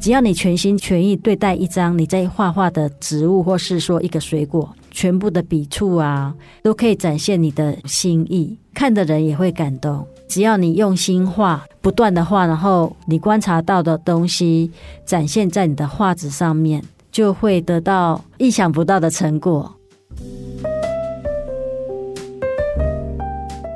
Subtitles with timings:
[0.00, 10.06] 只要你全心全意对待一张你在画画的植物，或是说一个水果，全部的笔触啊，都可以展现你的心意，看的人也会感动。
[10.26, 14.70] 只要你用心画，不断的画，然后你观察到的东西
[15.04, 16.82] 展现在你的画纸上面，
[17.12, 19.70] 就会得到意想不到的成果。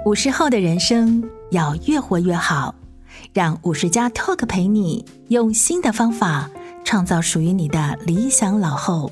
[0.07, 2.75] 五十后的人生要越活越好。
[3.35, 6.49] 让五十加 Talk 陪你用新的方法
[6.85, 9.11] 创造属于你的理想老后。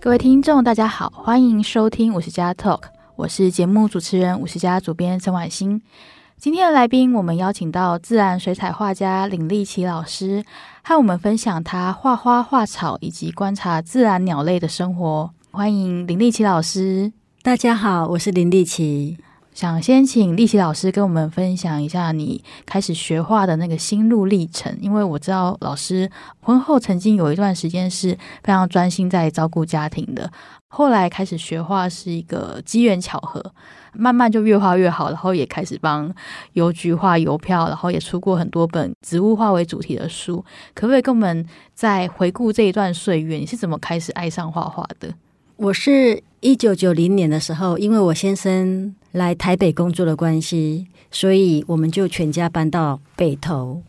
[0.00, 2.80] 各位听众，大家好，欢迎收听五十加 Talk，
[3.14, 5.80] 我是节目主持人五十加主编陈婉欣。
[6.36, 10.44] 今天的来宾，我们邀请到自然水彩画家林立琪老师，
[10.82, 15.30] 和我们分享他画花、画草以及观察自然鸟类的生活。
[15.52, 17.12] 欢迎林立琪老师。
[17.44, 19.18] 大家好，我是林立琪。
[19.52, 26.08] 想先请立琪老师跟我们分享一下你开始学画的那个心路历程，因为我知道老师
[26.40, 30.30] 婚后曾经有一段时间是非常专心在照顾家庭的，
[30.68, 33.44] 后来开始学画是一个机缘巧合，
[33.92, 36.14] 慢慢就越画越好，然后也开始帮
[36.52, 40.44] 邮局画邮票，然后也出过很多本植物画为主题的书。
[40.74, 43.38] 可不可以跟我们再回顾这一段岁月？
[43.38, 45.12] 你是怎么开始爱上画画的？
[45.56, 53.80] 我是一九九零年的时候，因为我先生来台北工作的关系，所以我们就全家搬到北投。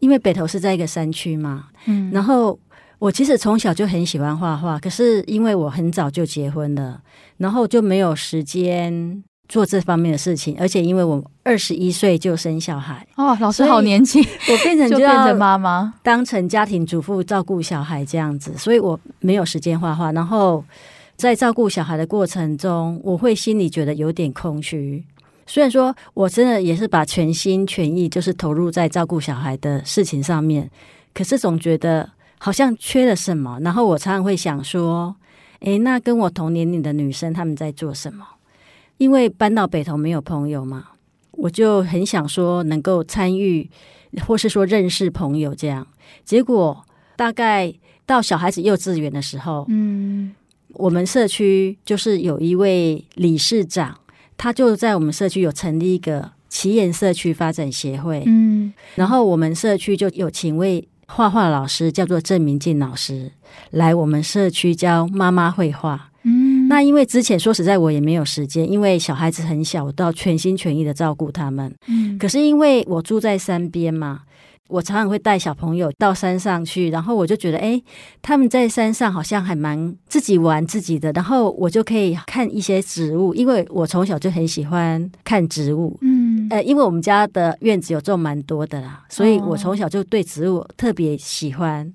[0.00, 2.58] 因为北投是在一个山区嘛，嗯，然后
[2.98, 6.98] 我其实从小就很喜欢画画，可是因为我很早就结婚了，
[7.36, 20.64] 然后就没有时间做这方面的事情，而且因为我二十一岁就生小孩，哦，老师好年轻，我变成就变成妈妈，当成家庭主妇照顾小孩这样子，所以我没有时间画画，然后。
[21.18, 25.04] 在照顾小孩的过程中，我会心里觉得有点空虚。
[25.48, 30.70] 虽然说我真的也是把全心全意就是投入在照顾小孩的事情上面，
[31.12, 32.08] 可是总觉得
[32.38, 33.58] 好像缺了什么。
[33.62, 35.16] 然后我常常会想说
[35.58, 38.24] ：“诶，那跟我同年龄的女生她们在做什么？”
[38.98, 40.90] 因为搬到北投没有朋友嘛，
[41.32, 43.68] 我就很想说能够参与，
[44.24, 45.84] 或是说认识朋友这样。
[46.24, 46.84] 结果
[47.16, 47.74] 大概
[48.06, 50.32] 到小孩子幼稚园的时候，嗯。
[50.78, 53.98] 我们社区就是有一位理事长，
[54.36, 63.32] 他就在我们社区有成立一个奇岩社区发展协会，嗯，然后我们社区就有请位画画老师，叫做郑明静老师，
[63.70, 74.22] 来我们社区教妈妈绘画，嗯，那因为之前说实在我也没有时间，因为小孩子很小，我都要全心全意的照顾他们，嗯，可是因为我住在山边嘛。
[74.68, 77.82] 我常常会带小朋友到山上去，然后我就觉得，哎，
[78.22, 91.92] 他们在山上好像还蛮自己玩自己的，然后我就可以看一些植物，因为我从小就很喜欢看植物，嗯，呃，因为我们家的院子有种蛮多的啦，所以我从小就对植物特别喜欢。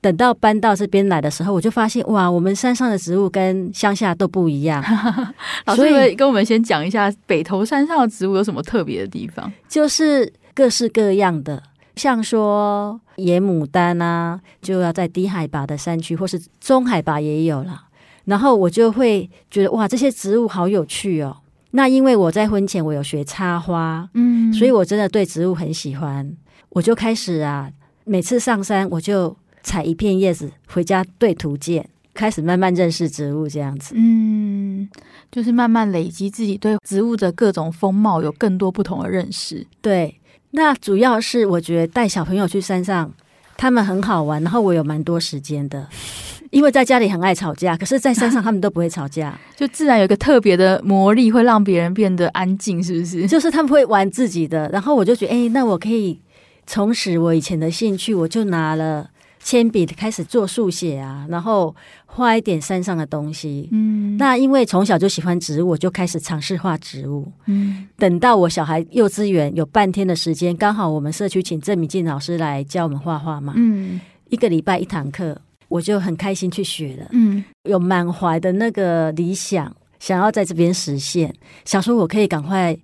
[0.00, 4.84] 等到搬到这边来的时候，我就发现，哇，我们山上的植物跟乡下都不一样。
[5.64, 9.50] 老师，跟我们先讲一下北头山上的植物有什么特别的地方？
[9.66, 11.62] 就是各式各样的。
[11.96, 17.84] 像说野牡丹啊，就要在低海拔的山区，或是中海拔也有了。
[18.24, 21.36] 然后我就会觉得哇，这些植物好有趣哦。
[21.72, 26.34] 那因为我在婚前我有学插花，嗯，所以我真的对植物很喜欢。
[26.70, 27.70] 我就开始啊，
[28.04, 33.94] 每次上山我就采一片叶子回家对图鉴，开始慢慢认识植物这样子。
[33.96, 34.88] 嗯，
[35.30, 39.66] 就是慢慢累积自己对植物的各种风貌有更多不同的认识。
[39.80, 40.18] 对。
[40.56, 43.12] 那主要是我觉得带小朋友去山上，
[43.56, 45.84] 他们很好玩，然后我有蛮多时间的，
[46.50, 53.26] 因为在家里很爱吵架，可是在山上他们都不会吵架， 就自然有一个特别的魔力，会让别人变得安静，是不是？
[53.26, 56.20] 就是他们会玩自己的，然后我就觉得，哎，那我可以
[56.68, 59.10] 重拾我以前的兴趣，我就拿了。
[59.44, 61.76] 铅笔开始做速写啊，然后
[62.06, 63.68] 画一点山上的东西。
[63.72, 67.30] 嗯，那因为从小就喜欢植物，我就开始尝试画植物。
[67.44, 73.52] 嗯，等到我小孩幼稚园有半天的时间，刚好我们社区请郑明静老师来教我们画画嘛。
[73.54, 74.00] 嗯，
[74.30, 75.38] 一个礼拜一堂课，
[75.68, 77.06] 我就很开心去学了。
[77.12, 79.70] 嗯，有满怀的那个理想，
[80.00, 81.34] 想要在这边实现，
[81.66, 82.74] 想说我可以赶快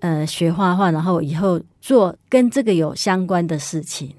[0.00, 4.12] 呃学画画，然后以后做跟这个有相关的事情。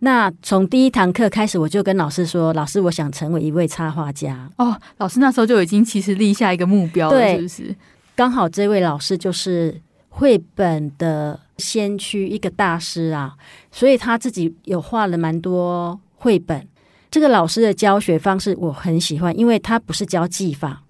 [0.00, 7.76] 那从第一堂课开始，我就跟老师说：“老师，我想成为一位插画家。”哦，老师那时候就已经其实立下一个目标了，对是不是？
[8.14, 13.34] 刚好这位老师就是绘本的先驱，一个大师啊，
[13.70, 16.66] 所以他自己有画了蛮多绘本。
[17.10, 20.82] 这个老师的教学方式我很喜欢，因为他不是教技法，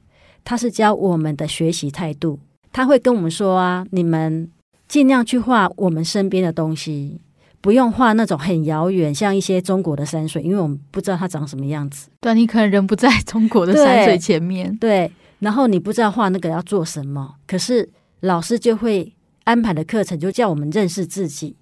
[0.44, 2.40] 他是教我们的学习态度。
[2.72, 4.50] 他会跟我们说啊，你们
[4.88, 7.20] 尽量去画我们身边的东西。
[7.66, 12.08] 不用画那种很遥远，像一些中国的山水，因为我们不知道它长什么样子。
[12.20, 14.70] 对，你可能人不在中国的山水前面。
[14.76, 17.90] 对，对，然后你不知道画那个要做什么，可是
[18.20, 21.56] 老师就会安排的课程，就叫我们认识自己，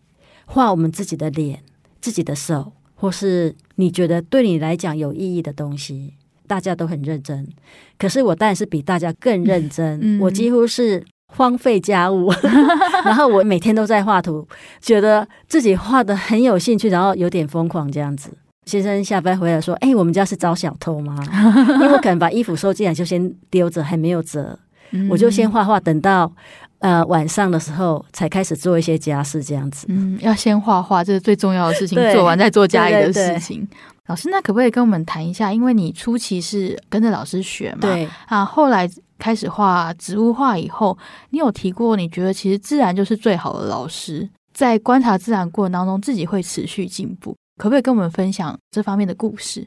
[0.45, 1.61] 画我们自己的脸、
[2.03, 6.13] 自己的手，或是你觉得对你来讲有意义的东西。
[6.47, 7.49] 大家都很认真，
[7.97, 11.03] 可是我当然是比大家更认真，嗯、我几乎是。
[11.37, 12.33] 荒废家务，
[13.05, 14.47] 然后我每天都在画图，
[14.81, 18.31] 觉得自己画的很有兴趣，然后有点疯狂这样子。
[18.67, 21.17] 先生下班回来说：“哎、欸，我们家是招小偷吗？”
[21.75, 24.59] 因为我可能把衣服收进来就先丢着，还没有折，
[24.93, 26.33] 嗯、我就先画画，等到
[26.79, 29.87] 呃晚上的时候才开始做一些家事这样子。
[29.91, 33.69] 嗯，要先画画，这是最重要的事情，做完再做家里的事情。
[34.07, 35.53] 老师，那可不可以跟我们谈一下？
[35.53, 38.91] 因为你初期是跟着老师学嘛，对啊，后来。
[39.17, 40.99] 开始画植物画以后，
[41.31, 47.35] 你有提过，你觉得其实自然就是最好的老师，在观察自然过程当中，自己会持续进步。
[47.57, 49.67] 可不可以跟我们分享这方面的故事？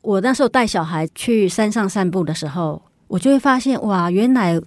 [0.00, 4.58] 我那时候带小孩去山上散步的时候，我就会发现，哇，原来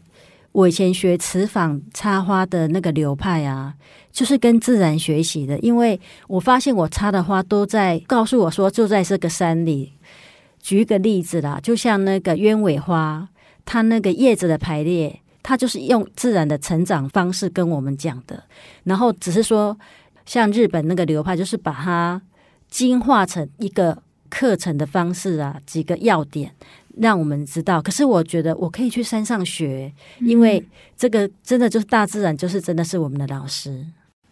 [0.51, 3.74] 我以前学瓷坊插花的那个流派啊，
[4.17, 5.59] 就是跟自然学习的。
[5.59, 9.93] 因为我发现我插的花都在告诉我说，就在这个山里。
[10.59, 13.29] 举一个例子啦，就像那个鸢尾花。
[13.69, 18.41] 它那个叶子的排列，它就是用自然的成长方式跟我们讲的。
[18.85, 19.77] 然后只是说，
[20.25, 22.21] 像日本那个流派，就是把它
[22.69, 26.53] 精化成一个课程的方式啊，几个要点
[26.95, 27.81] 让我们知道。
[27.81, 29.91] 可是我觉得我可以去山上学，
[30.21, 30.65] 因为
[30.95, 33.85] 这个真的就是大自然，就是真的是我们的老师。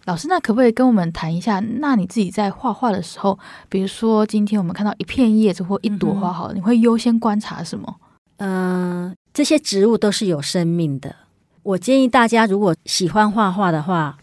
[0.06, 1.60] 老师，那可不可以跟我们谈一下？
[1.60, 3.38] 那你自己在画画的时候，
[3.68, 7.96] 比如说今天我们看到一片叶子或一朵花，好了，你会优先观察什么？
[8.38, 11.16] 嗯、这些植物都是有生命的。
[11.64, 14.18] 我建议大家，如果喜欢画画的话，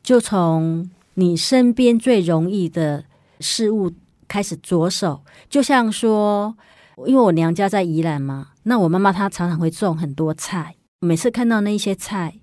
[0.00, 3.02] 就从你身边最容易的
[3.40, 3.90] 事物
[4.28, 5.22] 开始着手。
[5.50, 6.56] 就像说，
[7.04, 10.76] 因为我娘家在宜兰嘛，那我妈妈她常常会种很多菜。
[11.00, 12.34] 每次看到那些菜，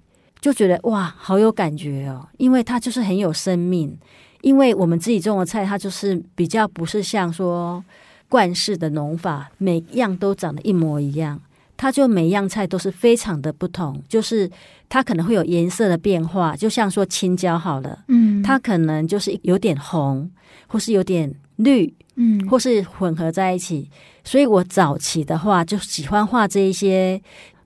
[0.43, 3.97] 就觉得哇，好有感觉哦，因为它就是很有生命。
[4.41, 7.81] 因为我们自己种的菜，它就是比较不是像说
[8.27, 11.39] 惯式的农法，每样都长得一模一样。
[11.77, 14.51] 它就每样菜都是非常的不同，就是
[14.89, 20.29] 它可能会有颜色的变化，就像说青椒好了，嗯，它可能就是有点红，
[20.67, 23.89] 或是有点绿，嗯，或是混合在一起。
[24.25, 27.21] 所以我早期的话就喜欢画这一些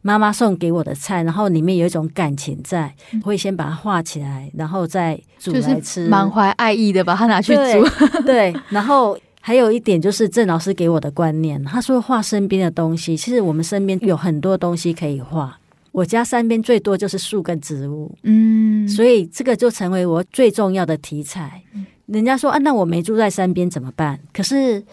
[0.07, 7.61] 妈妈送给我的菜，然后里面有一种感情在，嗯、会先把它画起来，然后再煮来吃，满怀爱意的把它拿去煮，
[8.23, 9.17] 对，对， 然后。
[9.39, 15.57] 还有一点就是郑老师给我的观念，他说画身边的东西，其实我们身边有很多东西可以画。
[15.93, 21.63] 我家山边最多就是树跟植物，嗯，所以这个就成为我最重要的题材。
[22.07, 24.19] 人家说啊，那我没住在山边怎么办？
[24.33, 24.83] 可是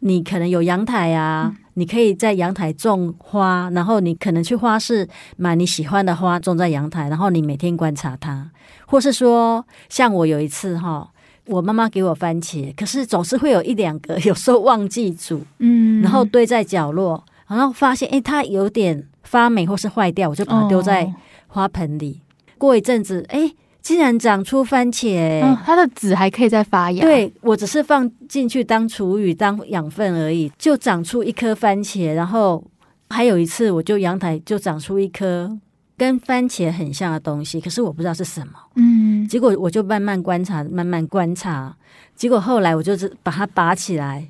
[0.00, 8.50] 你可能有阳台啊，你可以在阳台种花，然后你可能去花市买你喜欢的花种在阳台，然后你每天观察它，
[8.86, 11.08] 或是说像我有一次哈。
[11.46, 21.12] 我妈妈给我番茄，可是总是会有一两个，有时候忘记煮，嗯，然后堆在角落，然后发现哎，它有点发霉或是坏掉，我就把它丢在
[21.48, 22.20] 花盆里。
[22.22, 23.52] 哦、过一阵子，哎，
[23.82, 27.02] 竟然长出番茄，嗯、它的籽还可以再发芽。
[27.02, 32.14] 对，我只是放进去当厨余、当养分而已，就长出一颗番茄。
[32.14, 32.62] 然后
[33.10, 35.58] 还有一次，我就阳台就长出一颗。
[35.94, 38.54] 跟番茄很像的东西，可是我不知道是什么。
[38.74, 41.76] 嗯，结果我就慢慢观察，慢慢观察，
[42.16, 44.26] 结果后来我就是把它拔起来，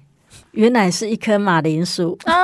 [0.50, 2.34] 原来是一颗马铃薯啊！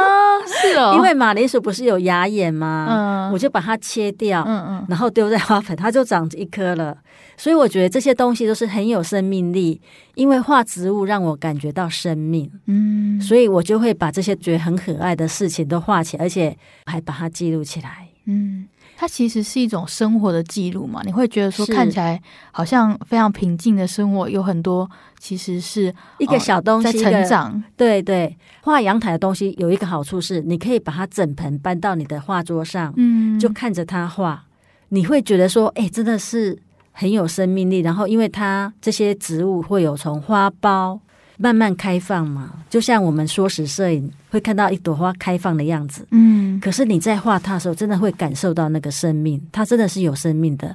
[0.47, 2.87] 是哦，因为马铃薯不是有芽眼吗？
[2.91, 6.97] 嗯，我就把它切掉，嗯嗯，然后丢在花盆，它就长一颗了。
[7.37, 9.81] 所以我觉得这些东西都是很有生命力，
[10.15, 12.51] 因为画植物让我感觉到生命。
[12.67, 18.09] 嗯，所以我就会把这些觉得很可爱的事情都画起来，而且还把它记录起来。
[18.27, 18.67] 嗯，
[19.01, 21.01] 它其实是一种生活的记录嘛。
[21.05, 24.91] 你会觉得说看起来好像非常平静的生活，有很多
[25.21, 27.63] 其实是一个小东西在成长。
[27.77, 34.45] 对对，画阳台的东西有一个好处是，你可以把它整盆搬到你的画桌上，嗯，就看着它画，
[34.89, 36.59] 你会觉得说，哎，真的是
[36.91, 37.79] 很有生命力。
[37.79, 40.99] 然后，因为它这些植物会有从花苞。
[41.41, 46.05] 慢慢开放嘛，就像我们缩时摄影会看到一朵花开放的样子。
[46.11, 50.75] 嗯，可是你在画它的时候，真的会感受到那个生命，它真的是有生命的。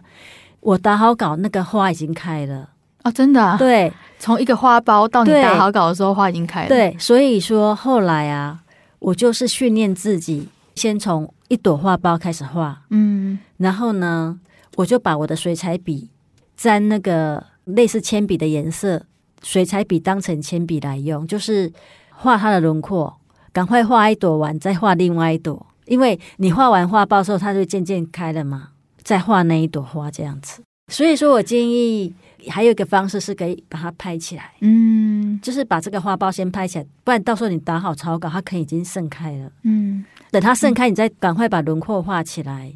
[0.62, 2.70] 我打好稿，那个花已经开了
[3.02, 3.58] 啊，真的啊。
[3.58, 6.70] 对，从一个花苞到你打好稿的时候，花已经开了。
[6.70, 8.62] 对，所以说后来啊，
[9.00, 12.84] 我就是训练自己，先从一朵花苞开始画。
[12.90, 14.40] 嗯，然后呢，
[14.78, 16.10] 我就把我的水彩笔
[16.56, 19.04] 沾那个类似铅笔的颜色。
[19.44, 21.72] 水彩笔当成铅笔来用，就是
[22.10, 23.16] 画它的轮廓，
[23.52, 25.66] 赶快画一朵完，再画另外一朵。
[25.86, 28.70] 因为你画完画报之后，它就渐渐开了嘛，
[29.04, 30.62] 再画那一朵花这样子。
[30.88, 32.14] 所以说我建议
[32.50, 42.74] 还有一个方式是可以把它拍起来，嗯，就是把这个花苞先拍起来，不然到时候你打好草稿，它可能已经盛开了，嗯，等它盛开，你再赶快把轮廓画起来，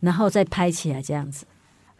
[0.00, 1.46] 然后再拍起来这样子。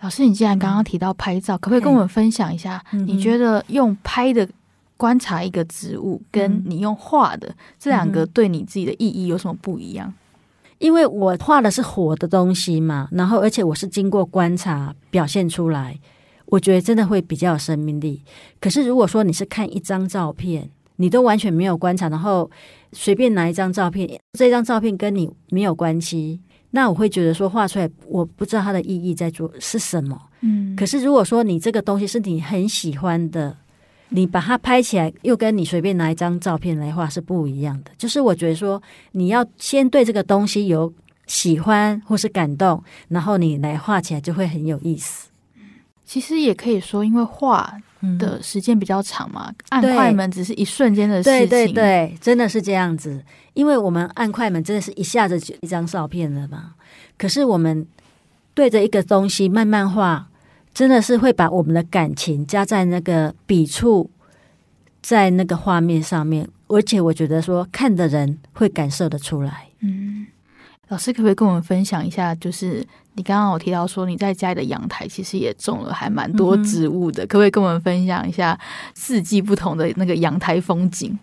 [0.01, 2.83] 老师，你既然刚刚提到拍照，可不可以跟我们分享一下？
[2.93, 4.49] 你觉得用拍的
[4.97, 10.13] 观察一个植物，跟你用画的这两个对你自己的意义有什么不一样？
[10.79, 15.99] 因为我画的是活的东西嘛，然后而且我是经过观察表现出来，
[16.47, 18.23] 我觉得真的会比较有生命力。
[18.59, 22.51] 可是如果说你是看一张照片，你都完全没有观察，然后
[22.93, 26.41] 随便拿一张照片，这张照片跟你没有关系。
[26.73, 30.21] 那我会觉得说画出来，我不知道它的意义在做是什么。
[30.41, 33.57] 嗯，可是如果说你这个东西是你很喜欢的，
[34.11, 37.91] 你把它拍起来，又跟你随便拿一张照片来画是不一样的。
[37.99, 40.93] 就是我觉得说，你要先对这个东西有
[41.27, 45.29] 喜欢或是感动，然后你来画起来就会很有意思。
[46.05, 47.77] 其实也可以说，因为画
[48.19, 51.49] 的时间比较长嘛，按快门只是一瞬间的事情。
[51.49, 53.23] 对对对，真的是这样子。
[53.55, 56.75] 因为我们按快门真的是一下子就一张照片了嘛，
[57.19, 57.87] 可是我们
[58.55, 60.29] 对着一个东西慢慢画，
[60.73, 64.09] 真的是会把我们的感情加在那个笔触，
[65.03, 69.67] 在那个画面上面，而且我觉得说看的人会感受得出来。
[69.81, 70.00] 嗯，
[70.91, 72.35] 老师可不可以跟我们分享一下？
[72.35, 78.59] 就是你刚刚有提到说你在家里的阳台其实也种了还蛮多植物的，可不可以跟我们分享一下
[78.93, 81.17] 四季不同的那个阳台风景？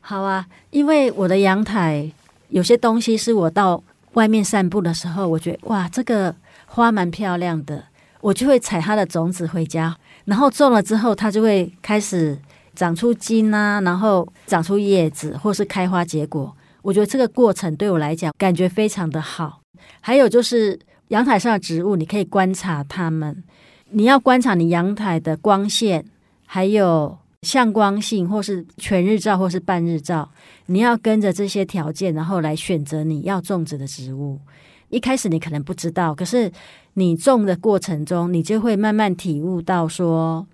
[0.00, 2.08] 好啊，因为我的阳台
[2.50, 3.82] 有些东西是我到
[4.12, 6.32] 外面散步的时候，我觉得哇，这个
[6.66, 7.86] 花蛮漂亮的，
[8.20, 9.96] 我就会采它的种子回家，
[10.26, 12.38] 然后种了之后，它就会开始
[12.76, 16.54] 长出茎啊，然后长出叶子，或是开花结果。
[16.84, 19.62] 我觉得这个过程对我来讲感觉非常的好。
[20.00, 23.42] 还有就是阳台上的植物，你可以观察它们，
[23.90, 26.04] 你要观察你阳台的光线，
[26.46, 27.18] 还有。
[27.44, 30.30] 向光性，或是全日照，或是半日照，
[30.64, 34.40] 你要跟着这些条件，然后来选择你要种植的植物。
[34.88, 36.50] 一开始你可能不知道，可是
[36.94, 40.46] 你种的过程中，你就会慢慢体悟到说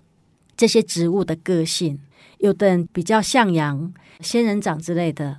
[0.57, 1.97] 这些植物的个性。
[2.39, 5.37] 有的人比较向阳、仙人掌之类的，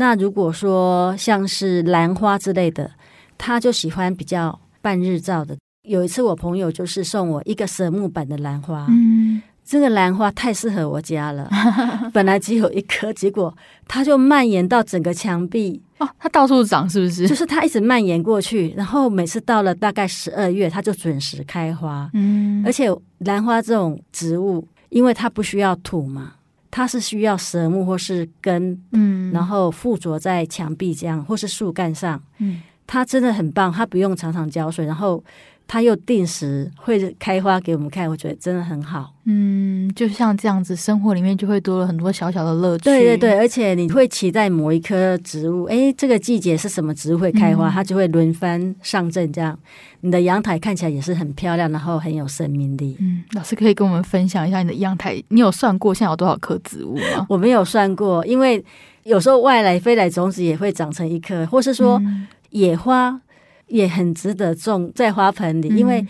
[0.00, 2.88] 那如果说像是兰花之类的，
[3.36, 5.56] 他就喜欢比较半日照的。
[5.82, 9.42] 有一次我朋友就是送我一个蛇木板的兰花，嗯。
[9.64, 11.46] 这个兰花太适合我家了，
[12.14, 13.54] 本来只有一颗，结果
[13.86, 17.28] 它就蔓延到整个墙壁哦，它到处长是不是？
[17.28, 22.08] 就是它一直蔓延过去，然后每次到了大概十二月，它就准时开花。
[22.14, 22.88] 嗯，而且
[23.18, 26.32] 兰花这种植物，因为它不需要土嘛，
[26.70, 35.22] 它是需要蛇木或是根，嗯，然后附着在墙壁这样或是树干上，嗯，它真的很棒，它不用常常浇水，然后。
[35.68, 39.12] 它又定时会开花给我们看，我觉得真的很好。
[39.26, 42.84] 嗯，就像这样子，生活里面就会多了很多小小的乐趣。
[42.84, 49.56] 对对对，而且你会期待某一棵植物，哎，这个季节是什么植物会开花，嗯、它就会轮番上阵，这样
[50.00, 52.96] 你的阳台看起来也是很漂亮，然后很有生命力。
[52.98, 57.26] 嗯，老师可以跟我们分享一下你的阳台，你有算过现在有多少棵植物吗？
[57.28, 58.64] 我没有算过，因为
[59.02, 62.00] 有时候外来飞来种子也会长成一棵，或是说
[62.48, 63.20] 野花。
[63.68, 66.06] 也很值得种在花盆里，嗯、因为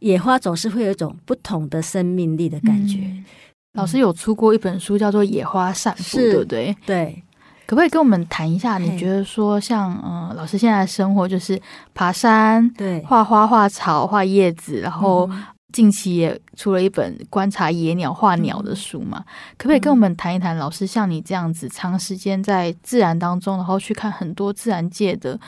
[0.00, 2.98] 野花总是会有一种不同的生命力的感觉。
[3.00, 3.24] 嗯、
[3.72, 6.76] 老师有出过一本书，叫做《野花散步》，对不对？
[6.86, 7.22] 对，
[7.66, 8.78] 可不可以跟我们谈一下？
[8.78, 11.60] 你觉得说像，像嗯，老师现在的生活就是
[11.94, 15.28] 爬山，对，画花、画草、画叶子，然后
[15.72, 19.18] 近期也出了一本观察野鸟、画鸟的书嘛？
[19.26, 20.56] 嗯、可不可以跟我们谈一谈？
[20.56, 25.38] 老师像你这样子长时间在自然当中，然后去看很多自然界的。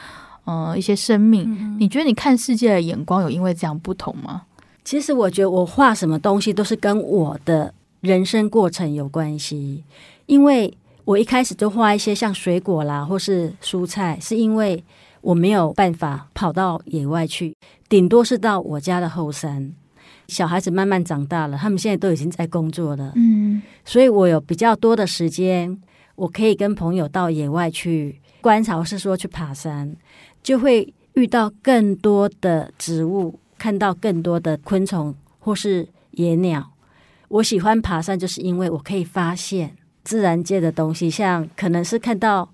[0.51, 4.43] 呃一些生命，嗯、你觉得你看世界的眼光有因为这样不同吗？
[4.85, 9.85] 其实我觉得我画什么东西都是跟我的人生过程有关系，
[10.27, 14.83] 因为我一开始就画一些像水果啦或是蔬菜，是因为
[15.21, 17.55] 我没有办法跑到野外去，
[17.89, 19.73] 顶多是到我家的后山。
[20.29, 25.77] 小孩子慢慢长大了，他们现在都已经在工作了，嗯，所以我有比较多的时间，
[26.15, 29.93] 我可以跟朋友到野外去观察，或是说去爬山，
[30.43, 36.71] 就会遇到更多的植物，看到更多的昆虫或是野鸟。
[37.29, 42.49] 我喜欢爬山，就是因为我可以发现自然界的东西，像可能是看到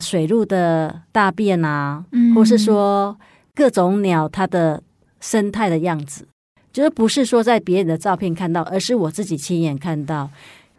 [0.00, 3.18] 水鹿的大便啊，嗯，或是说
[3.54, 4.82] 各种鸟它的
[5.20, 6.26] 生态的样子。
[6.70, 10.30] 就是不是说在别人的照片看到，而是我自己亲眼看到。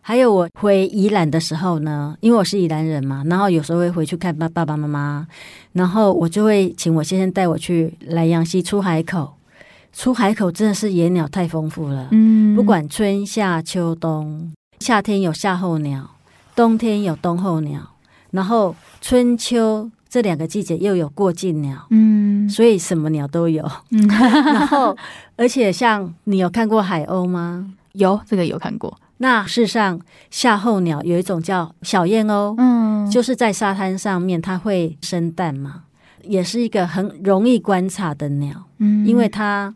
[0.10, 5.28] 还有我回宜兰的时候呢，因为我是宜兰人嘛，然后有时候会回去看爸爸爸妈妈，
[5.74, 9.36] 然后我就会请我先生带我去莱阳溪出海口。
[9.94, 16.10] 出海口真的是野鸟太丰富了，嗯，不管春夏秋冬，夏天有夏候鸟，
[16.56, 17.80] 冬天有冬候鸟，
[18.32, 19.92] 然后春秋。
[20.10, 23.64] 这两个季节又有过境鸟，嗯，所以什么鸟都有。
[23.92, 24.98] 嗯， 然后
[25.36, 27.72] 而且像你有看过海鸥吗？
[27.94, 28.92] 有，这个有看过。
[29.22, 30.00] 那事实上，
[30.32, 35.84] 夏候鸟有一种叫小燕鸥，嗯，就是在沙滩上面它会生蛋嘛，
[36.24, 39.76] 也是一个很容易观察的鸟，嗯，因为它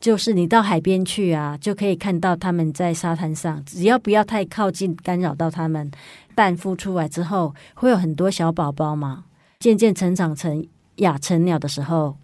[0.00, 5.90] 就是你到海边去啊，就可以看到它们在沙滩上，只要不要太靠近干扰到它们，
[6.34, 9.24] 蛋孵出来之后会有很多小宝宝嘛。
[9.60, 10.66] 渐渐成长成
[10.96, 12.16] 亚成鸟的时候，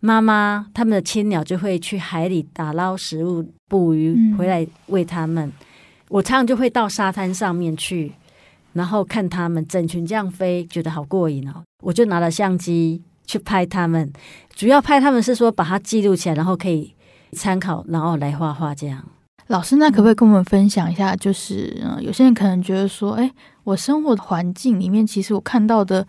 [0.00, 5.48] 妈妈他们的亲鸟就会去海里打捞食物、捕鱼回来喂它们。
[5.48, 5.52] 嗯、
[6.10, 8.12] 我常常就会到沙滩上面去，
[8.72, 11.62] 然后看他们整群这样飞，觉得好过瘾哦。
[11.82, 14.12] 我就拿了相机去拍他们，
[14.54, 16.92] 主要拍他们是说把它记录起来，然后可以
[17.32, 19.02] 参考，然后来画画这样。
[19.46, 21.14] 老师，那可不可以跟我们分享一下？
[21.14, 23.30] 就是，有些人可能觉得说，哎，
[23.64, 26.06] 我生活的环境里面，其实我看到的。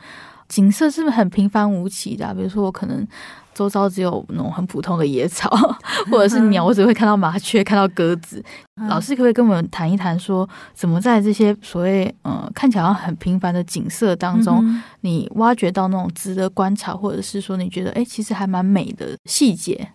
[0.48, 2.36] 景色是不是很平凡无奇的？
[2.36, 3.08] 比如说，我可能
[3.54, 5.50] 周遭只有那种很普通的野草，
[6.12, 8.44] 或者是鸟，我只会看到麻雀，看到鸽子。
[8.88, 19.90] 老师可不可以跟我们谈一谈，说怎么在这些所谓嗯看起来很平凡的景色当中，你挖掘到那种值得观察，或者是说你觉得哎，其实还蛮美的细节？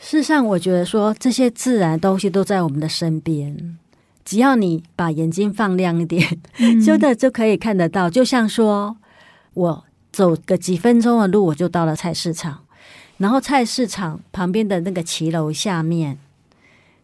[0.00, 3.78] 事实上，我觉得说这些自然东西都在我们的身边，
[4.24, 6.38] 只要你把眼睛放亮一点，
[6.84, 8.08] 真的就可以看得到。
[8.10, 8.96] 就像说。
[9.54, 12.63] 我走个几分钟的路，我就到了菜市场。
[13.18, 16.18] 然后菜市场旁边的那个骑楼下面，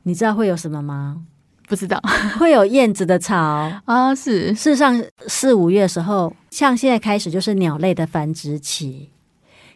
[0.03, 1.23] 你知道会有什么吗？
[1.69, 2.01] 不知道，
[2.39, 4.15] 会有燕子的巢啊。
[4.15, 9.11] 是，事实上四五月的时候，像现在开始就是鸟类的繁殖期。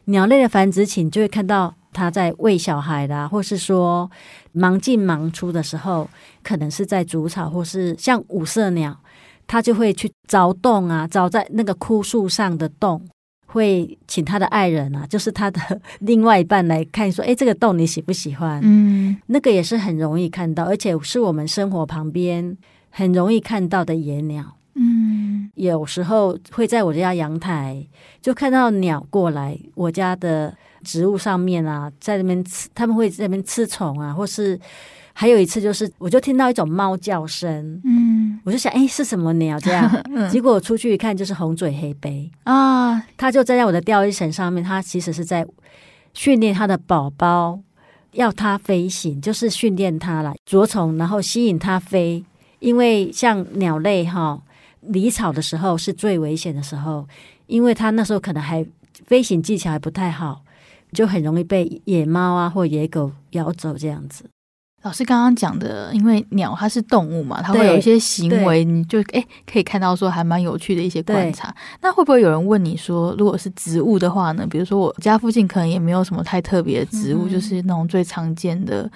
[0.06, 4.10] 鸟类的繁殖期，你就会看到它在喂小孩啦，或是说
[4.52, 6.10] 忙进忙出的时候，
[6.42, 8.98] 可能是在筑巢，或是像五色鸟。
[9.46, 13.06] 它就会去凿洞啊，凿在那个枯树上的洞，
[13.54, 22.56] 会请他的爱人啊， 就是他的另外一半来看，说：“哎，这个洞你喜不喜欢？”嗯，那个也是很容易看到，而且是我们生活旁边
[22.90, 24.56] 很容易看到的野鸟。
[24.74, 27.86] 嗯，有时候会在我家阳台
[28.20, 34.58] 就看到鸟过来我家的植物上面啊，在那边吃，他们会在那边吃虫啊，或是。
[35.16, 38.03] 还有一次，就是我就听到一种猫叫声，嗯，
[38.44, 39.58] 我就想，哎，是什么鸟？
[39.58, 45.46] 这样， 嗯、结果我出去一看，就是红嘴黑背啊，它就站在我的吊衣绳上面，它其实是在
[46.12, 47.58] 训练它的宝宝，
[48.12, 52.24] 要它飞行，就是训练它来啄虫，然后吸引它飞。
[52.60, 54.40] 因为像鸟类哈，
[54.80, 57.06] 离巢的时候是最危险的时候，
[57.46, 58.64] 因为它那时候可能还
[59.06, 60.42] 飞行技巧还不太好，
[60.92, 64.24] 就很容易被野猫啊或野狗咬走这样子。
[64.84, 71.54] 老师刚刚讲的，因为鸟它是动物嘛，它会有一些行为，你就哎可以看到说还蛮有趣的一些观察。
[71.80, 74.46] 那会不会有人问你说，如果是植物的话呢？
[74.46, 78.90] 比如说我家附近可能也没有什么太特别的植物，嗯、就是那种最常见的、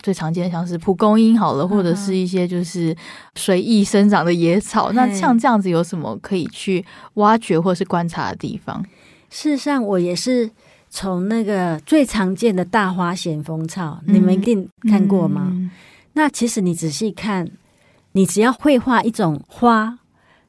[0.00, 2.96] 最常见的像是蒲公英好了，或者是一些就是
[3.34, 4.92] 随意生长的野草。
[4.92, 8.80] 嗯、那像这样子有什么可以去挖掘或是观察的地方？
[9.28, 10.48] 事实上，我也是。
[10.96, 15.48] 从那个最常见的大花咸丰草，嗯、你们一定看过吗？
[15.50, 15.68] 嗯、
[16.12, 17.50] 那其实你仔细看，
[18.12, 19.98] 你只要会画一种花，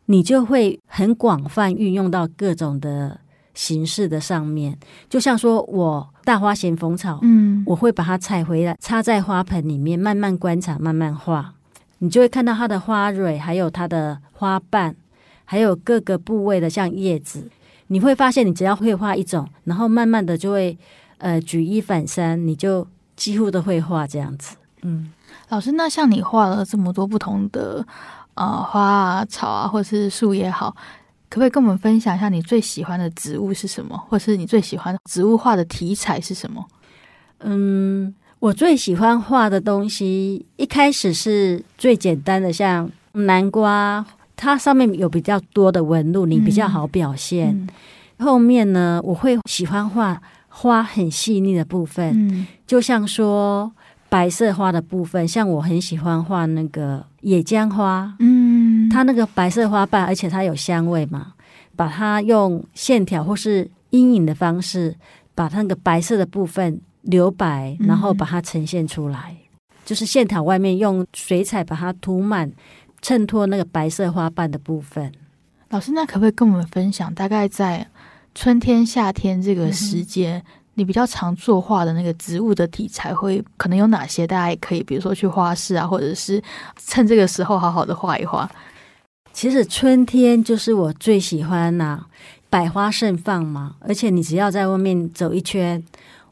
[0.05, 3.19] 你就会很广泛运用到各种的
[3.55, 4.77] 形式的上面。
[5.09, 11.55] 就像说我大花咸丰草，嗯，我会把它采回来，插在花盆里面，慢慢观察，慢慢画，
[11.97, 14.95] 你就会看到它的花蕊，还有它的花瓣，
[15.43, 17.49] 还有各个部位的像叶子。
[17.87, 20.77] 你会发现，你只要会画一种，然后慢慢的就会
[21.19, 24.55] 呃举一反三，你就几乎都会画这样子。
[24.81, 25.11] 嗯，
[25.49, 27.85] 老师，那像你画了这么多不同的
[28.33, 30.75] 呃花啊、草啊，或者是树也好，
[31.29, 36.65] 可不可以跟我们分享一下你最喜欢的植物是什么，或是你最喜欢的植物画的题材是什么？
[37.39, 44.05] 嗯，我最喜欢画的东西，一开始是最简单的，像南瓜。
[44.35, 47.49] 它上面有比较多的纹路，你比较好表现。
[47.49, 47.67] 嗯
[48.17, 53.71] 嗯、后面呢，我会喜欢画花很细腻的部分，嗯、就像说
[54.09, 58.13] 白色花的部分，像我很喜欢画那个野姜花。
[58.19, 61.33] 嗯，它那个白色花瓣，而且它有香味嘛，
[61.75, 64.95] 把它用线条或是阴影的方式，
[65.33, 72.51] 把它那个白色的部分留白，然后把它呈现出来，嗯、就是线条外面用水彩把它涂满。
[73.05, 75.11] 衬托那个白色花瓣的部分，
[75.69, 77.87] 老师，那可不可以跟我们分享，大概在
[78.33, 84.25] 春天、夏天这个时间，嗯、你比较常作画的那个植物的题材会可能有哪些？
[84.25, 86.41] 大家也可以，比如说去花市啊，或者是
[86.77, 88.49] 趁这个时候好好的画一画。
[89.31, 92.07] 其实春天就是我最喜欢呐、啊，
[92.49, 95.83] 百花盛放嘛，而且你只要在外面走一圈，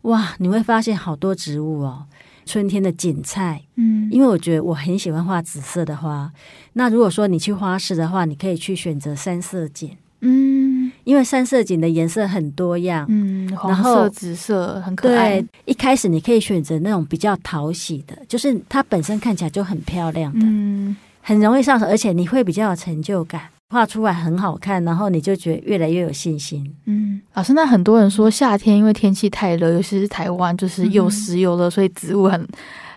[0.02, 2.08] 哇，你会发现好多植物哦。
[2.46, 6.32] 春天的景菜，嗯，因为我觉得我很喜欢画紫色的花。
[6.74, 15.42] 那如果说你去花市的话，你可以去选择三色堇，嗯，因为三色堇的颜色很多样，嗯，黄色、紫色很可爱。
[15.42, 23.42] 对，一开始你可以选择那种比较讨喜的，就是它本身看起来就很漂亮的，嗯，很容易上手，而且你会比较有成就感。
[23.74, 26.64] 画出来很好看，然后你就觉得越来越有信心。
[26.86, 32.48] 嗯，老师，那很多人说夏天因为天气太热，尤其是台湾就是又湿又热，嗯、所以植物很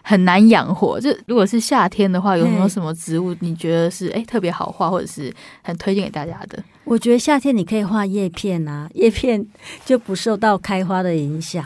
[0.03, 1.01] 很难养活。
[1.01, 6.63] 就如果是夏天的话，有没有什么植物你觉得是哎特别好画，或者是很推荐给大家的？
[6.85, 9.45] 我觉得夏天你可以画叶片啊， 叶片
[9.87, 11.65] 就不受到开花的影响。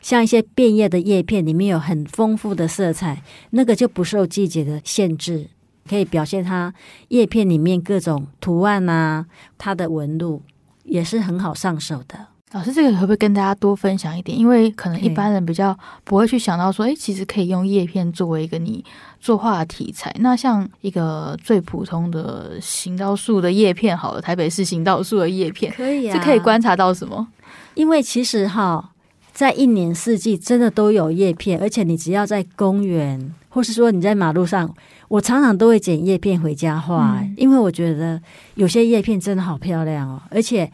[0.00, 5.46] 像一些变叶的叶片，里面有很丰富的色彩，那个就不受季节的限制。
[5.88, 6.72] 可以表现它
[7.08, 9.26] 叶片里面各种图案啊，
[9.58, 10.42] 它的纹路
[10.84, 12.26] 也是很好上手的。
[12.52, 14.36] 老师，这个可不可以跟大家多分享一点？
[14.36, 18.84] 因为可能一般人比较不会去想到说，哎，其实可以用叶片作为一个你
[19.20, 20.12] 作画的题材。
[20.18, 27.28] 那像一个最普通的行道树的叶片，好了，台北市行道树的叶片，可以啊，这可以观察到什么？
[27.74, 28.90] 因为其实哈，
[29.32, 34.74] 在一年四季真的都有叶片，而且你只要在公园，或是说你在马路上。
[35.10, 38.22] 我常常都会捡叶片回家画，嗯、因为我觉得
[38.54, 40.70] 有些叶片真的好漂亮哦，而且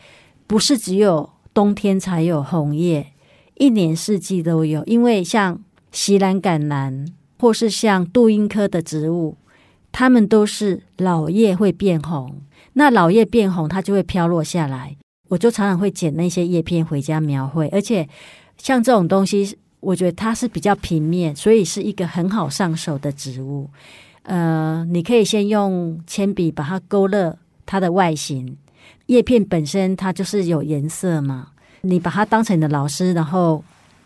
[0.46, 3.14] 不是只有冬天才有红叶，
[3.54, 4.84] 一年四季都有。
[4.84, 5.58] 因为像
[5.90, 9.38] 西兰橄榄，或是像杜英科的植物，
[9.90, 12.42] 它们都是老叶会变红，
[12.74, 14.94] 那老叶变红，它就会飘落下来。
[15.30, 18.06] 我就常常会捡那些叶片回家描绘，而且
[18.58, 23.70] 像这种东西，我觉得它是比较平面，所以是一个很好上手的植物。
[24.26, 28.56] 呃，你可以先用铅笔把它勾勒它的外形，
[29.06, 31.48] 叶片本身它就是有颜色嘛。
[31.82, 33.62] 你把它当成你的老师，然后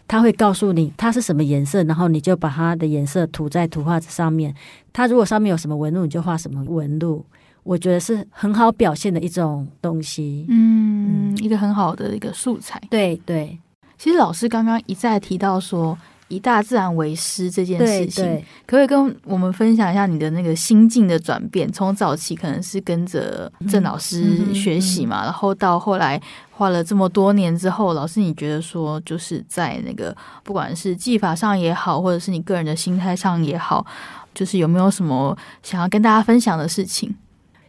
[0.06, 4.54] 他会告诉你它是什么颜色，然后你就把它的颜色涂在图画纸上面。
[4.92, 7.24] 它如果上面有什么纹路，你就画什么纹路。
[7.62, 10.44] 我觉得是很好表现的一种东西。
[10.50, 12.78] 嗯，嗯，一个很好的一个素材。
[12.90, 13.58] 对对，
[13.96, 15.96] 其实老师刚刚一再提到说。
[16.30, 18.24] 以大自然为师这件事情，
[18.64, 21.70] 可不可以跟我们分享一下你的那个心境的转变？
[21.70, 26.18] 从早期可能是跟着郑老师学习嘛，嗯嗯嗯、然后到后来
[26.52, 33.84] 画了这么多年之后，老师你觉得说，就是在那个不管是技法上也好，或者是你个人的心态上也好，
[34.32, 37.12] 就是有没有什么想要跟大家分享的事情？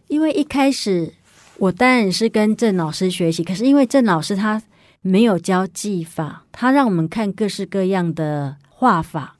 [0.06, 1.12] 因为一开始
[1.58, 4.62] 我当然是跟郑老师学习，可是因为郑老师他。
[5.02, 9.36] 没有教技法，他让我们看各式各样的画法，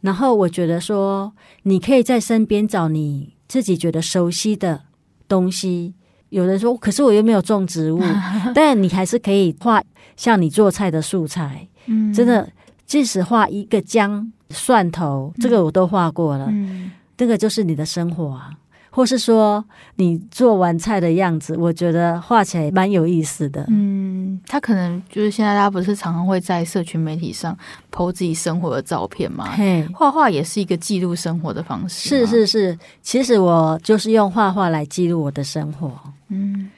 [0.00, 1.32] 然后我觉得说，
[1.64, 4.82] 你可以在身边找你自己觉得熟悉的
[5.28, 5.94] 东西。
[6.30, 8.00] 有人说，可是我又没有种植物，
[8.54, 9.82] 但你还是可以画
[10.16, 11.68] 像你做菜的素材。
[11.86, 12.48] 嗯，真的，
[12.86, 16.46] 即使画一个姜、蒜头，这个我都画过了。
[16.48, 18.52] 嗯，这个就是你的生活啊。
[18.90, 19.64] 或是说
[19.96, 23.64] 你做完菜的样子，我觉得画起来蛮有意思的。
[23.68, 27.56] 嗯，他可能就是现在大家不是常常会在社群媒体上
[27.92, 29.48] po 自己生活的照片吗？
[29.52, 32.08] 嘿，画画也是一个记录生活的方式。
[32.08, 35.92] 是是是，其实我就是用画画来记录我的生活。
[36.28, 36.70] 嗯，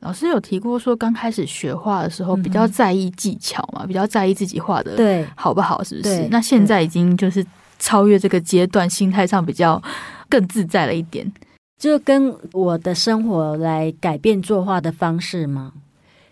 [0.00, 6.28] 老师有提过说，刚开始学画的时候比较在意技巧嘛，嗯、比较在意自己画的对好不好，是不是？
[6.30, 7.44] 那现在已经就是
[7.80, 9.80] 超越这个阶段，心态上比较
[10.28, 11.30] 更自在了一点。
[11.78, 15.72] 就跟我的生活来改变作画的方式吗？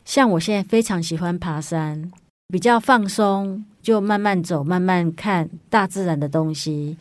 [0.05, 2.11] 像我现在非常喜欢爬山，
[2.49, 6.97] 比较放松，就慢慢走，慢慢看大自然的东西。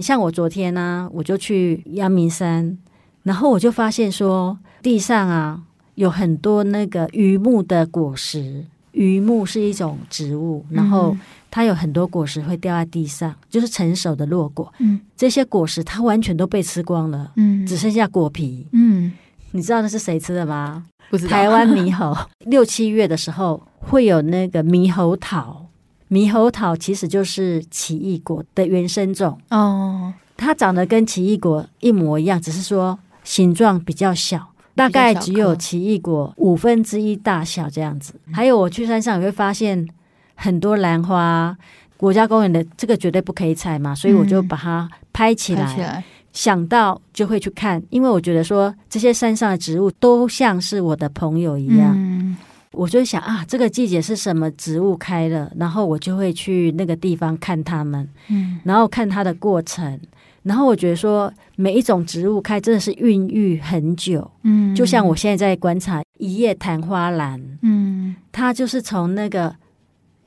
[0.00, 2.76] 像我昨天呢、我就去阳明山，
[3.22, 5.62] 然后我就发现说，地上啊
[5.94, 8.64] 有很多那个榆木的果实。
[8.92, 11.16] 榆木是一种植物，然后
[11.52, 14.72] 它有很多果实会掉在地上，就是成熟的落果。
[14.78, 18.66] 嗯，这些果实它完全都被吃光了，嗯，只剩下果皮。
[18.72, 19.12] 嗯，
[19.50, 20.86] 你知道那是谁吃的吗？
[21.10, 21.30] 不知道。
[21.30, 22.16] 台湾猕猴。
[22.46, 25.66] 六七月的时候会有那个猕猴桃，
[26.08, 29.38] 猕猴桃其实就是奇异果的原生种。
[29.50, 34.48] 哦，它长得跟奇异果一模一样，只是说形状比较小。
[34.74, 38.14] 大概只有奇异果五分之一大小这样子。
[38.32, 39.86] 还有我去山上也会发现
[40.34, 41.56] 很多兰花，
[41.96, 45.64] 国家公园的这个绝对不可以采嘛，所以我就把它拍起来。
[45.64, 46.04] 嗯，起来。
[46.32, 51.92] 想到就会去看，因为我觉得说这些山上的植物都像是我的朋友一样。
[51.94, 52.34] 嗯，
[52.70, 60.00] 我就想啊，这个季节是什么植物开了，然后我就会去那个地方看它们，嗯，然后看它的过程。
[60.42, 69.54] 然后我觉得说，每一种植物开真的是孕育很久，嗯，就像我现在在观察一叶昙花兰，嗯，它就是从那个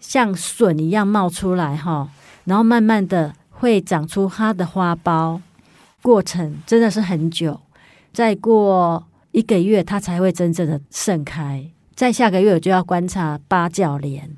[0.07, 2.07] 像笋一样冒出来哈，
[2.45, 5.41] 然后慢慢的会长出它的花苞，
[6.01, 7.59] 过程真的是很久，
[8.13, 11.65] 再过一个月它才会真正的盛开，
[11.95, 14.29] 在下个月我就要观察八角莲。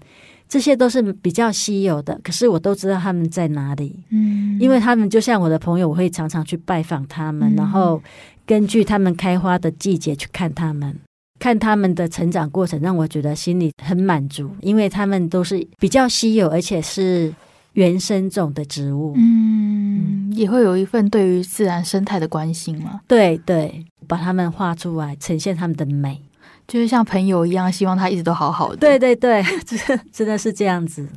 [0.50, 8.02] 这些都是比较稀有的，可是我都知道它们在哪里，嗯，因为他们就像我的朋友，我会常常去拜访他们，嗯，然后
[8.46, 10.98] 根据他们开花的季节去看他们，
[11.40, 17.34] 看他们的成长过程，让我觉得心里很满足，因为他们都是比较稀有，而且是
[17.74, 26.22] 原生种的植物，嗯，也会有一份对于自然生态的关心嘛，对对，把它们画出来，呈现它们的美。
[26.68, 28.76] 就是像朋友一样，希望他一直都好好的。
[28.76, 29.80] 对对对，真
[30.12, 31.08] 真的是这样子。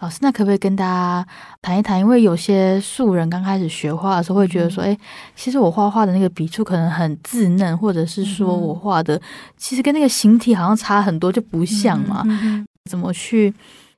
[0.00, 1.26] 老师，那可不可以跟大家
[1.60, 1.98] 谈一谈？
[1.98, 4.98] 因为有些素人刚开始学画的时候，会觉得说：“哎、嗯，
[5.36, 9.20] 其实我画画的那个笔触可能很稚嫩，或者是说我画的
[9.56, 12.22] 其实跟那个形体好像差很多，就不像嘛。
[12.26, 13.54] 嗯嗯”怎么去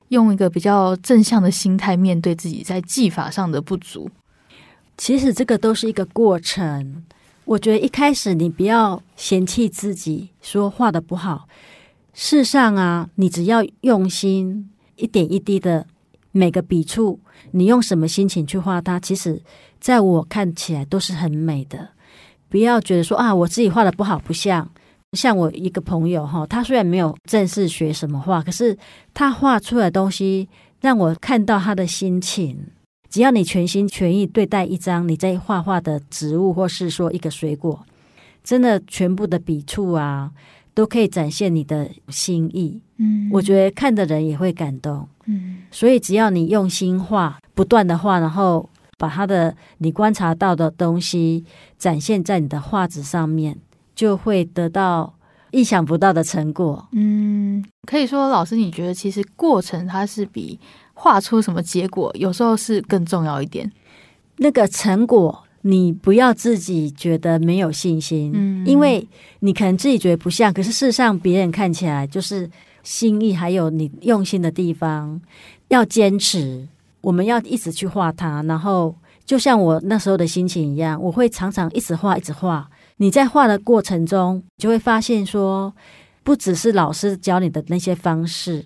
[0.09, 4.09] 用一个比较正向的心态面对自己在技法上的不足？
[4.97, 7.03] 其实这个都是一个过程。
[7.45, 11.47] 我觉得一开始你不要嫌弃自己，说画的不好。
[12.13, 15.85] 事实上啊，你只要用心，一点一滴的
[16.31, 17.19] 每个笔触，
[17.51, 19.41] 你用什么心情去画它，其实
[19.79, 21.89] 在我看起来都是很美的。
[22.49, 24.69] 不要觉得说啊，我自己画的不好，不像。
[25.13, 28.77] 像我一个朋友哈，他虽然没有正式学什么画，可是
[29.13, 30.49] 他画出来的东西
[30.81, 32.67] 让我看到他的心情。
[33.09, 37.85] 只要你全心全意对待一张你在画画的植物，或是说一个水果，
[38.43, 40.31] 真的全部的笔触啊，
[40.75, 42.79] 都可以展现你的心意。
[42.97, 45.09] 嗯，我觉得看的人也会感动。
[45.25, 51.43] 嗯，所以只要你用心画，不断的画，然后把他的你观察到的东西
[51.79, 53.57] 展现在你的画纸上面，
[53.95, 55.15] 就会得到
[55.49, 56.87] 意想不到的成果。
[56.91, 60.59] 嗯，可以说，老师，你觉得其实过程它是比。
[60.97, 63.69] 画出什么结果，有时候是更重要一点。
[64.37, 69.07] 那个成果，你不要自己觉得没有信心，嗯，因为
[69.39, 72.47] 你可能自己觉得不像，可是事实上别人看起来就是
[72.83, 75.19] 心意，还有你用心的地方，
[75.69, 76.67] 要坚持。
[77.01, 82.69] 我们要一直去画它，然后就像我那时候的心情一样，我会常常一直画，一直画。
[82.97, 85.73] 你在画的过程中，就会发现说，
[86.23, 88.63] 不只是老师教你的那些方式。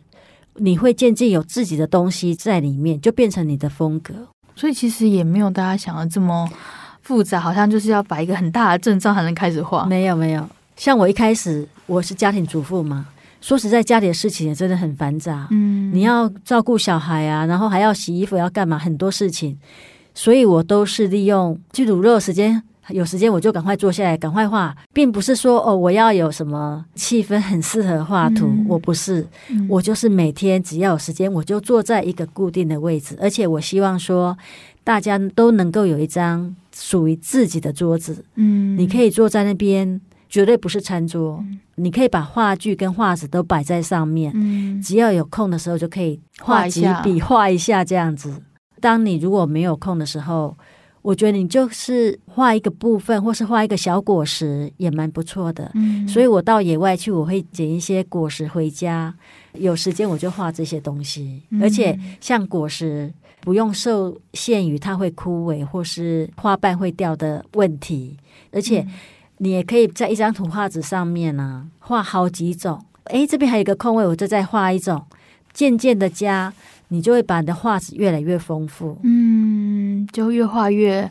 [0.56, 4.14] 你会渐渐有自己的东西在里面，就变成你的风格。
[4.54, 6.50] 所以其实也没有大家想的这么
[7.10, 9.84] 复杂，好像就是要摆一个很大的阵仗才能开始画。
[9.88, 13.08] 没有没有，像我一开始我是家庭主妇嘛，
[13.41, 15.48] 说实在，家里的事情也真的很繁杂。
[15.50, 19.58] 嗯，你要照顾小孩啊，然后还要洗衣服，要干嘛，很多事情。
[20.13, 22.62] 所以我都是利用去煮肉时间。
[22.89, 34.38] 有时间我就赶快坐下来，赶快画，并不是说哦，我要有什么气氛很适合画图，嗯，我不是，嗯，我就是每天只要有时间，我就坐在一个固定的位置，而且我希望说
[34.84, 48.42] 大家都能够有一张属于自己的桌子，嗯，你可以坐在那边，绝对不是餐桌，嗯，你可以把画具跟画纸都摆在上面，嗯，只要有空的时候就可以画几笔，画一下这样子。
[48.80, 50.58] 当你如果没有空的时候。
[51.02, 55.72] 我觉得你就是画一个部分，或是画一个小果实，也蛮不错的。
[55.76, 59.14] 嗯，所以我到野外去，我会捡一些果实回家，
[59.54, 61.42] 有时间我就画这些东西。
[61.52, 68.18] 嗯，而且像果实，不用受限于它会枯萎或是花瓣会掉的问题，
[68.52, 68.86] 而且
[69.38, 75.02] 你也可以在一张图画纸上面呢，啊，画好几种，哎，这边还有一个空位，我就再画一种。
[75.52, 76.54] 渐渐的加，
[76.90, 79.49] 你就会把你的画纸越来越丰富，嗯，
[80.08, 81.10] 就越画越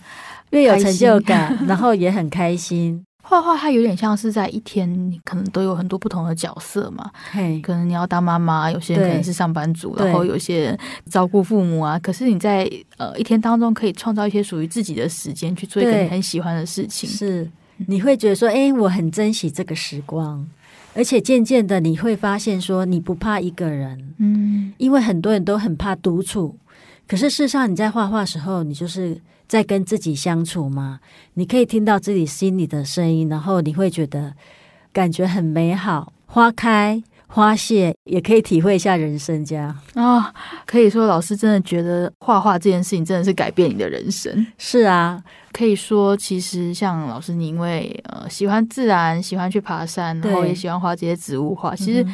[0.51, 3.05] 越有成就感， 然后也很开心。
[3.23, 7.11] 画画它有点像是在一天，你可能都有很多不同的角色嘛。
[7.31, 10.79] 嘿，可能你要当妈妈，有些人可能是上班族，然后有些人
[11.11, 11.99] 照顾父母啊。
[11.99, 17.07] 可是你在呃一天当中可以创造一些属于自己的时间，去做一个你很喜欢的事情。
[17.07, 17.47] 是，
[17.87, 20.49] 你会觉得说，哎，我很珍惜这个时光。
[20.95, 26.57] 而且渐渐的，你会发现说，你不怕一个人，嗯，因为很多人都很怕独处。
[27.09, 29.19] 可是事实上，你在画画的时候，你就是
[29.49, 31.01] 在跟自己相处嘛。
[31.35, 34.35] 你可以听到自己心里的声音，然后你会觉得
[34.93, 36.13] 感觉很美好。
[36.27, 40.35] 花开花谢，也可以体会一下人生这样啊、哦。
[40.67, 44.47] 可以说，老师真的觉得画画这件事情真的是改变你的人生。
[44.59, 45.23] 是啊。
[45.51, 51.75] 可以说，其实像老师，你因为呃喜欢自然，喜欢去爬山，然后也喜欢画这些植物画。
[51.75, 52.07] 其实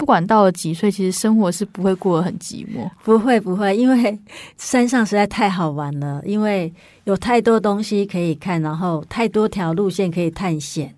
[0.00, 2.90] 不管到了几岁，其实生活是不会过得很寂寞。
[3.04, 4.18] 不会不会，因为
[4.56, 6.72] 山上实在太好玩了，因为
[7.04, 10.94] 有太多东西可以看，然后太多条路线可以探险。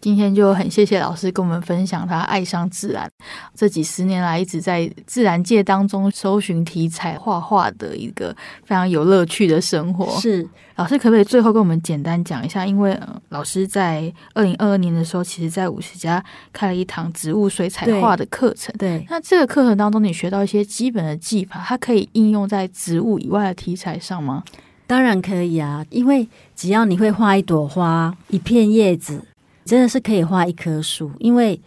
[0.00, 3.10] 今天就很谢谢老师跟我们分享他爱上自然，
[3.54, 10.06] 这几十年来一直在自然界当中搜寻题材画画的一个非常有乐趣的生活。
[10.20, 12.66] 是，老师可不可以最后跟我们简单讲一下？
[12.66, 18.74] 因为、呃、老师在二零二二年的时候，其实在五十家开了一堂植物水彩画的课程。
[18.78, 24.42] 对，对，那这个课程当中你学到一些基本的技法，它可以应用在植物以外的题材上吗？
[24.86, 29.22] 当然可以啊，因为只要你会画一朵花，一片叶子。
[29.64, 31.60] 真的是可以画一棵树，因为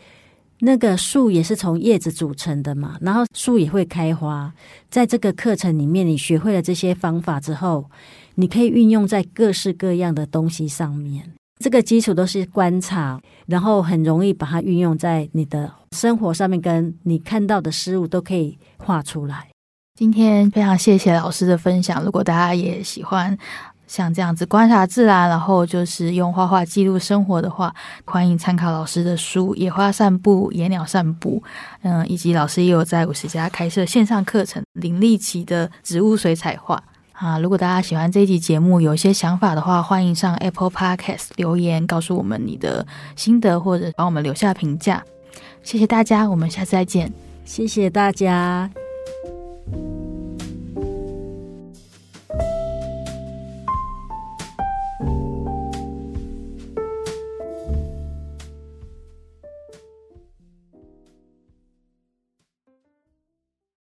[0.59, 4.53] 那个树也是从叶子组成的嘛，然后树也会开花。
[4.89, 7.89] 在这个课程里面，你学会了这些方法之后，
[8.35, 11.31] 你可以运用在各式各样的东西上面。
[11.59, 19.47] 这个基础都是观察，然后很容易把它运用在你的生活上面，跟你看到的事物都可以画出来。
[19.97, 23.37] 今天非常谢谢老师的分享，如果大家也喜欢。
[23.87, 27.73] 像这样子观察自然，然后就是用画画记录生活的话，
[28.05, 31.41] 欢迎参考老师的书《野花散步，野鸟散步》。
[31.83, 36.81] 嗯，以及老师也有在五十家开设线上课程，林立奇的植物水彩画
[37.13, 37.37] 啊。
[37.39, 45.03] 如果大家喜欢这一集节目，有一些想法的话，欢迎上 Apple Podcast 留言告诉我们你的心得，或者帮我们留下评价。
[45.63, 47.11] 谢谢大家，我们下次再见。
[47.43, 48.69] 谢谢大家。